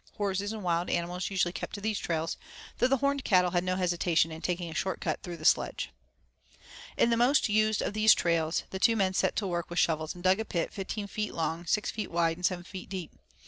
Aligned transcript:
Horses 0.17 0.51
and 0.51 0.63
wild 0.63 0.89
animals 0.89 1.29
usually 1.29 1.51
kept 1.51 1.75
to 1.75 1.79
these 1.81 1.99
trails, 1.99 2.35
though 2.79 2.87
the 2.87 2.97
horned 2.97 3.23
cattle 3.23 3.51
had 3.51 3.63
no 3.63 3.75
hesitation 3.75 4.31
in 4.31 4.41
taking 4.41 4.67
a 4.71 4.73
short 4.73 4.99
cut 4.99 5.21
through 5.21 5.37
the 5.37 5.45
sedge. 5.45 5.91
In 6.97 7.11
the 7.11 7.17
most 7.17 7.49
used 7.49 7.83
of 7.83 7.93
these 7.93 8.15
trails 8.15 8.63
the 8.71 8.79
two 8.79 8.95
men 8.95 9.13
set 9.13 9.35
to 9.35 9.45
work 9.45 9.69
with 9.69 9.77
shovels 9.77 10.15
and 10.15 10.23
dug 10.23 10.39
a 10.39 10.45
pit 10.45 10.73
15 10.73 11.05
feet 11.05 11.35
long, 11.35 11.67
6 11.67 11.91
feet 11.91 12.09
wide 12.09 12.35
and 12.35 12.45
7 12.47 12.63
feet 12.63 12.89
deep. 12.89 13.11